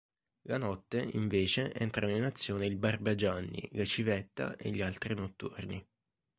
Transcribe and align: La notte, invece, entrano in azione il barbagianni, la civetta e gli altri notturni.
La 0.47 0.57
notte, 0.57 0.99
invece, 1.13 1.71
entrano 1.73 2.09
in 2.11 2.23
azione 2.23 2.65
il 2.65 2.75
barbagianni, 2.75 3.69
la 3.73 3.85
civetta 3.85 4.55
e 4.55 4.71
gli 4.71 4.81
altri 4.81 5.13
notturni. 5.13 5.87